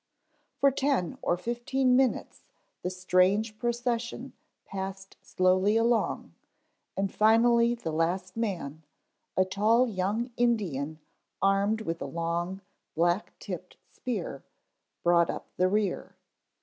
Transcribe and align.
For 0.57 0.71
ten 0.71 1.19
or 1.21 1.37
fifteen 1.37 1.95
minutes 1.95 2.41
the 2.81 2.89
strange 2.89 3.59
procession 3.59 4.33
passed 4.65 5.15
slowly 5.21 5.77
along 5.77 6.33
and 6.97 7.13
finally 7.13 7.75
the 7.75 7.91
last 7.91 8.35
man, 8.35 8.81
a 9.37 9.45
tall 9.45 9.85
young 9.87 10.31
Indian 10.37 10.97
armed 11.39 11.81
with 11.81 12.01
a 12.01 12.07
long, 12.07 12.61
black 12.95 13.37
tipped 13.37 13.77
spear, 13.91 14.41
brought 15.03 15.29
up 15.29 15.45
the 15.57 15.67
rear. 15.69 16.15